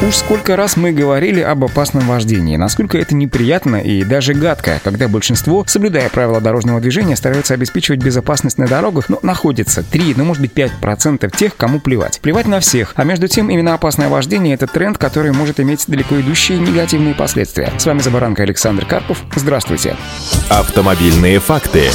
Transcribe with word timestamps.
Уж 0.00 0.14
сколько 0.14 0.54
раз 0.54 0.76
мы 0.76 0.92
говорили 0.92 1.40
об 1.40 1.64
опасном 1.64 2.06
вождении, 2.06 2.56
насколько 2.56 2.96
это 2.96 3.16
неприятно 3.16 3.76
и 3.76 4.04
даже 4.04 4.32
гадко, 4.32 4.80
когда 4.84 5.08
большинство, 5.08 5.64
соблюдая 5.66 6.08
правила 6.08 6.40
дорожного 6.40 6.80
движения, 6.80 7.16
стараются 7.16 7.54
обеспечивать 7.54 8.00
безопасность 8.00 8.58
на 8.58 8.68
дорогах, 8.68 9.08
но 9.08 9.18
находится 9.22 9.82
3, 9.82 10.14
ну 10.16 10.24
может 10.24 10.40
быть 10.40 10.52
5% 10.52 11.36
тех, 11.36 11.56
кому 11.56 11.80
плевать. 11.80 12.20
Плевать 12.20 12.46
на 12.46 12.60
всех. 12.60 12.92
А 12.94 13.02
между 13.02 13.26
тем, 13.26 13.50
именно 13.50 13.74
опасное 13.74 14.08
вождение— 14.08 14.54
это 14.56 14.68
тренд, 14.68 14.98
который 14.98 15.32
может 15.32 15.58
иметь 15.58 15.84
далеко 15.88 16.20
идущие 16.20 16.58
негативные 16.58 17.16
последствия. 17.16 17.72
С 17.76 17.84
вами 17.84 17.98
Забаранка 17.98 18.44
Александр 18.44 18.86
Карпов. 18.86 19.20
Здравствуйте. 19.34 19.96
Автомобильные 20.48 21.40
факты. 21.40 21.90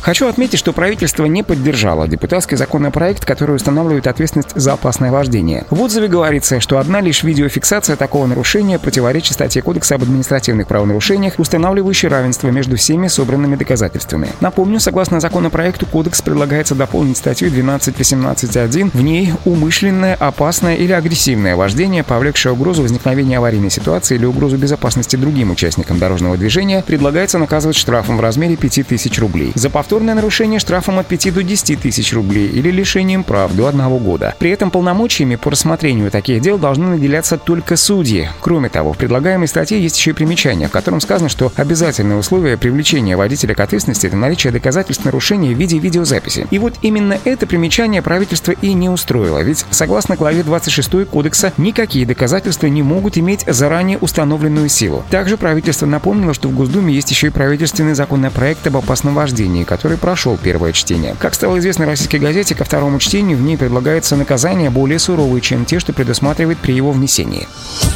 Хочу 0.00 0.26
отметить, 0.26 0.58
что 0.58 0.72
правительство 0.72 1.26
не 1.26 1.42
поддержало 1.42 2.08
депутатский 2.08 2.56
законопроект, 2.56 3.24
который 3.24 3.56
устанавливает 3.56 4.06
ответственность 4.06 4.52
за 4.54 4.72
опасное 4.72 5.12
вождение. 5.12 5.66
В 5.70 5.82
отзыве 5.82 6.08
говорится, 6.08 6.60
что 6.60 6.78
одна 6.78 7.00
лишь 7.00 7.22
видеофиксация 7.22 7.96
такого 7.96 8.26
нарушения 8.26 8.78
противоречит 8.78 9.34
статье 9.34 9.60
Кодекса 9.60 9.96
об 9.96 10.04
административных 10.04 10.66
правонарушениях, 10.66 11.34
устанавливающей 11.38 12.08
равенство 12.08 12.48
между 12.48 12.76
всеми 12.76 13.08
собранными 13.08 13.56
доказательствами. 13.56 14.28
Напомню, 14.40 14.80
согласно 14.80 15.20
законопроекту, 15.20 15.84
Кодекс 15.84 16.22
предлагается 16.22 16.74
дополнить 16.74 17.18
статью 17.18 17.50
12.18.1. 17.50 18.90
В 18.94 19.02
ней 19.02 19.34
умышленное, 19.44 20.14
опасное 20.14 20.76
или 20.76 20.92
агрессивное 20.92 21.56
вождение, 21.56 22.02
повлекшее 22.02 22.52
угрозу 22.52 22.82
возникновения 22.82 23.38
аварийной 23.38 23.70
ситуации 23.70 24.14
или 24.14 24.24
угрозу 24.24 24.56
безопасности 24.56 25.16
другим 25.16 25.50
участникам 25.50 25.98
дорожного 25.98 26.36
движения, 26.36 26.82
предлагается 26.86 27.38
наказывать 27.38 27.76
штрафом 27.76 28.16
в 28.16 28.20
размере 28.20 28.56
5000 28.56 29.18
рублей. 29.18 29.52
За 29.54 29.68
повтор 29.68 29.97
повторное 29.98 30.14
нарушение 30.14 30.60
штрафом 30.60 31.00
от 31.00 31.08
5 31.08 31.34
до 31.34 31.42
10 31.42 31.80
тысяч 31.80 32.12
рублей 32.12 32.46
или 32.46 32.70
лишением 32.70 33.24
прав 33.24 33.52
до 33.52 33.66
одного 33.66 33.98
года. 33.98 34.32
При 34.38 34.50
этом 34.50 34.70
полномочиями 34.70 35.34
по 35.34 35.50
рассмотрению 35.50 36.12
таких 36.12 36.40
дел 36.40 36.56
должны 36.56 36.86
наделяться 36.86 37.36
только 37.36 37.76
судьи. 37.76 38.28
Кроме 38.40 38.68
того, 38.68 38.92
в 38.92 38.96
предлагаемой 38.96 39.48
статье 39.48 39.82
есть 39.82 39.98
еще 39.98 40.10
и 40.10 40.14
примечание, 40.14 40.68
в 40.68 40.70
котором 40.70 41.00
сказано, 41.00 41.28
что 41.28 41.50
обязательное 41.56 42.16
условие 42.16 42.56
привлечения 42.56 43.16
водителя 43.16 43.56
к 43.56 43.60
ответственности– 43.60 44.06
это 44.08 44.14
наличие 44.14 44.52
доказательств 44.52 45.04
нарушения 45.04 45.52
в 45.52 45.58
виде 45.58 45.80
видеозаписи. 45.80 46.46
И 46.52 46.60
вот 46.60 46.74
именно 46.82 47.18
это 47.24 47.48
примечание 47.48 48.00
правительство 48.00 48.52
и 48.52 48.74
не 48.74 48.88
устроило, 48.88 49.42
ведь 49.42 49.64
согласно 49.70 50.14
главе 50.14 50.44
26 50.44 51.08
Кодекса 51.10 51.52
никакие 51.56 52.06
доказательства 52.06 52.68
не 52.68 52.84
могут 52.84 53.18
иметь 53.18 53.42
заранее 53.48 53.98
установленную 53.98 54.68
силу. 54.68 55.04
Также 55.10 55.36
правительство 55.36 55.86
напомнило, 55.86 56.34
что 56.34 56.48
в 56.48 56.54
Госдуме 56.54 56.94
есть 56.94 57.10
еще 57.10 57.26
и 57.26 57.30
правительственный 57.30 57.94
законопроект 57.94 58.64
об 58.68 58.76
опасном 58.76 59.16
вождении, 59.16 59.64
который 59.64 59.77
который 59.78 59.96
прошел 59.96 60.36
первое 60.36 60.72
чтение. 60.72 61.14
Как 61.20 61.34
стало 61.34 61.56
известно 61.60 61.86
российской 61.86 62.16
газете, 62.16 62.56
ко 62.56 62.64
второму 62.64 62.98
чтению 62.98 63.38
в 63.38 63.42
ней 63.42 63.56
предлагается 63.56 64.16
наказание 64.16 64.70
более 64.70 64.98
суровые, 64.98 65.40
чем 65.40 65.64
те, 65.64 65.78
что 65.78 65.92
предусматривает 65.92 66.58
при 66.58 66.72
его 66.72 66.90
внесении. 66.90 67.46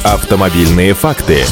Автомобильные 0.01 0.93
факты. 0.93 1.43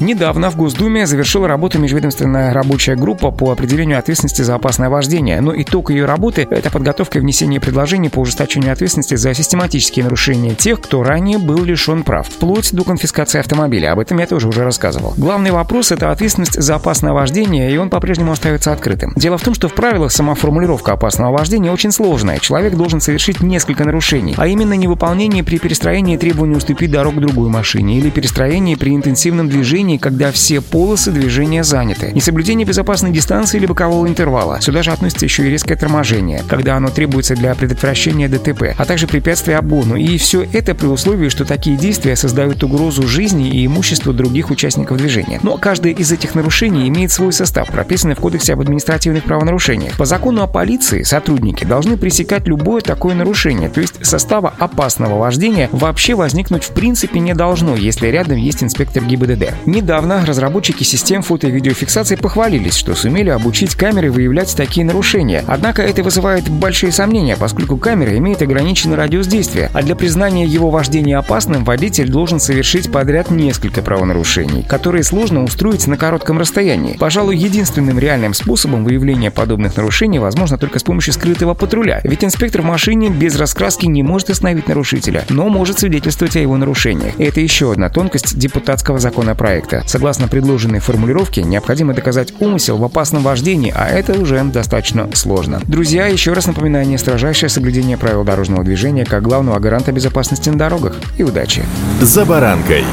Недавно 0.00 0.50
в 0.50 0.56
Госдуме 0.56 1.06
завершила 1.06 1.46
работу 1.46 1.78
межведомственная 1.78 2.54
рабочая 2.54 2.96
группа 2.96 3.30
по 3.30 3.52
определению 3.52 3.98
ответственности 3.98 4.40
за 4.40 4.54
опасное 4.54 4.88
вождение, 4.88 5.42
но 5.42 5.52
итог 5.54 5.90
ее 5.90 6.06
работы– 6.06 6.48
это 6.50 6.70
подготовка 6.70 7.18
и 7.18 7.20
внесение 7.20 7.60
предложений 7.60 8.08
по 8.08 8.20
ужесточению 8.20 8.72
ответственности 8.72 9.16
за 9.16 9.34
систематические 9.34 10.04
нарушения 10.06 10.54
тех, 10.54 10.80
кто 10.80 11.02
ранее 11.02 11.36
был 11.36 11.62
лишен 11.64 12.02
прав, 12.02 12.26
вплоть 12.26 12.72
до 12.72 12.82
конфискации 12.82 13.40
автомобиля. 13.40 13.92
Об 13.92 13.98
этом 13.98 14.18
я 14.18 14.26
тоже 14.26 14.48
уже 14.48 14.64
рассказывал. 14.64 15.12
Главный 15.18 15.50
вопрос– 15.50 15.92
это 15.92 16.10
ответственность 16.10 16.58
за 16.58 16.76
опасное 16.76 17.12
вождение, 17.12 17.70
и 17.70 17.76
он 17.76 17.90
по-прежнему 17.90 18.32
остается 18.32 18.72
открытым. 18.72 19.12
Дело 19.16 19.36
в 19.36 19.42
том, 19.42 19.52
что 19.52 19.68
в 19.68 19.74
правилах 19.74 20.12
сама 20.12 20.34
формулировка 20.34 20.92
опасного 20.92 21.36
вождения 21.36 21.70
очень 21.70 21.92
сложная. 21.92 22.38
Человек 22.38 22.74
должен 22.74 23.02
совершить 23.02 23.42
несколько 23.42 23.84
нарушений, 23.84 24.34
а 24.38 24.46
именно 24.46 24.72
невыполнение 24.72 25.44
при 25.44 25.58
перестроении 25.58 26.16
требования 26.16 26.56
уступить 26.56 26.90
дорогу 26.90 27.20
другой 27.20 27.50
машине 27.50 27.98
или 27.98 28.08
перестроении 28.08 28.76
при 28.76 28.96
интенсивном 28.96 29.50
движении 29.50 29.89
движении, 29.90 29.98
когда 29.98 30.32
все 30.32 30.60
полосы 30.60 31.10
движения 31.10 31.64
заняты. 31.64 32.12
Несоблюдение 32.12 32.66
безопасной 32.66 33.10
дистанции 33.10 33.58
или 33.58 33.66
бокового 33.66 34.06
интервала. 34.06 34.60
Сюда 34.60 34.82
же 34.82 34.90
относится 34.90 35.26
еще 35.26 35.46
и 35.46 35.50
резкое 35.50 35.76
торможение, 35.76 36.42
когда 36.48 36.76
оно 36.76 36.88
требуется 36.88 37.34
для 37.34 37.54
предотвращения 37.54 38.28
ДТП, 38.28 38.74
а 38.76 38.84
также 38.84 39.06
препятствия 39.06 39.56
обгону. 39.56 39.96
И 39.96 40.18
все 40.18 40.46
это 40.52 40.74
при 40.74 40.86
условии, 40.86 41.28
что 41.28 41.44
такие 41.44 41.76
действия 41.76 42.16
создают 42.16 42.62
угрозу 42.62 43.06
жизни 43.06 43.48
и 43.48 43.66
имуществу 43.66 44.12
других 44.12 44.50
участников 44.50 44.98
движения. 44.98 45.40
Но 45.42 45.56
каждое 45.56 45.92
из 45.92 46.12
этих 46.12 46.34
нарушений 46.34 46.88
имеет 46.88 47.10
свой 47.10 47.32
состав, 47.32 47.68
прописанный 47.68 48.14
в 48.14 48.20
Кодексе 48.20 48.52
об 48.52 48.60
административных 48.60 49.24
правонарушениях. 49.24 49.96
По 49.96 50.04
закону 50.04 50.42
о 50.42 50.46
полиции 50.46 51.02
сотрудники 51.02 51.64
должны 51.64 51.96
пресекать 51.96 52.46
любое 52.46 52.80
такое 52.80 53.14
нарушение, 53.14 53.68
то 53.68 53.80
есть 53.80 54.04
состава 54.04 54.52
опасного 54.58 55.18
вождения 55.18 55.68
вообще 55.72 56.14
возникнуть 56.14 56.64
в 56.64 56.72
принципе 56.72 57.20
не 57.20 57.34
должно, 57.34 57.76
если 57.76 58.08
рядом 58.08 58.36
есть 58.36 58.62
инспектор 58.62 59.04
ГИБДД. 59.04 59.54
Не 59.66 59.79
Недавно 59.80 60.26
разработчики 60.26 60.82
систем 60.84 61.22
фото- 61.22 61.46
и 61.46 61.50
видеофиксации 61.50 62.14
похвалились, 62.14 62.76
что 62.76 62.94
сумели 62.94 63.30
обучить 63.30 63.74
камеры 63.74 64.10
выявлять 64.10 64.54
такие 64.54 64.84
нарушения. 64.84 65.42
Однако 65.46 65.80
это 65.80 66.02
вызывает 66.02 66.50
большие 66.50 66.92
сомнения, 66.92 67.34
поскольку 67.34 67.78
камера 67.78 68.14
имеет 68.18 68.42
ограниченный 68.42 68.96
радиус 68.96 69.26
действия, 69.26 69.70
а 69.72 69.80
для 69.80 69.96
признания 69.96 70.44
его 70.44 70.68
вождения 70.68 71.16
опасным 71.16 71.64
водитель 71.64 72.10
должен 72.10 72.40
совершить 72.40 72.92
подряд 72.92 73.30
несколько 73.30 73.80
правонарушений, 73.80 74.64
которые 74.64 75.02
сложно 75.02 75.44
устроить 75.44 75.86
на 75.86 75.96
коротком 75.96 76.38
расстоянии. 76.38 76.98
Пожалуй, 76.98 77.38
единственным 77.38 77.98
реальным 77.98 78.34
способом 78.34 78.84
выявления 78.84 79.30
подобных 79.30 79.78
нарушений 79.78 80.18
возможно 80.18 80.58
только 80.58 80.78
с 80.78 80.82
помощью 80.82 81.14
скрытого 81.14 81.54
патруля, 81.54 82.02
ведь 82.04 82.22
инспектор 82.22 82.60
в 82.60 82.66
машине 82.66 83.08
без 83.08 83.34
раскраски 83.36 83.86
не 83.86 84.02
может 84.02 84.28
остановить 84.28 84.68
нарушителя, 84.68 85.24
но 85.30 85.48
может 85.48 85.78
свидетельствовать 85.78 86.36
о 86.36 86.40
его 86.40 86.58
нарушениях. 86.58 87.18
Это 87.18 87.40
еще 87.40 87.72
одна 87.72 87.88
тонкость 87.88 88.36
депутатского 88.38 88.98
законопроекта 88.98 89.59
проекта. 89.60 89.82
Согласно 89.86 90.28
предложенной 90.28 90.80
формулировке, 90.80 91.42
необходимо 91.42 91.94
доказать 91.94 92.32
умысел 92.40 92.78
в 92.78 92.84
опасном 92.84 93.22
вождении, 93.22 93.72
а 93.74 93.88
это 93.88 94.18
уже 94.18 94.42
достаточно 94.44 95.08
сложно. 95.14 95.60
Друзья, 95.66 96.06
еще 96.06 96.32
раз 96.32 96.46
напоминание, 96.46 96.98
строжайшее 96.98 97.50
соблюдение 97.50 97.96
правил 97.96 98.24
дорожного 98.24 98.64
движения 98.64 99.04
как 99.04 99.22
главного 99.22 99.58
гаранта 99.58 99.92
безопасности 99.92 100.48
на 100.48 100.58
дорогах. 100.58 100.96
И 101.18 101.22
удачи! 101.22 101.62
За 102.00 102.24
баранкой! 102.24 102.84